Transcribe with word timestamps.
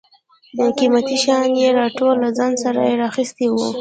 قیمتي 0.77 1.15
شیان 1.23 1.51
یې 1.61 1.69
ټول 1.97 2.15
له 2.23 2.29
ځان 2.37 2.53
سره 2.63 2.81
را 2.99 3.05
اخیستي 3.11 3.47
و. 3.49 3.55